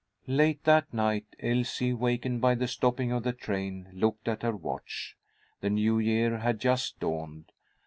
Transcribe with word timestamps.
Late 0.25 0.63
that 0.63 0.91
night, 0.91 1.27
Elsie, 1.39 1.93
wakened 1.93 2.41
by 2.41 2.55
the 2.55 2.67
stopping 2.67 3.11
of 3.11 3.21
the 3.21 3.33
train, 3.33 3.87
looked 3.93 4.27
at 4.27 4.41
her 4.41 4.55
watch. 4.55 5.15
The 5.59 5.69
new 5.69 5.99
year 5.99 6.39
had 6.39 6.59
just 6.59 6.99
dawned. 6.99 7.51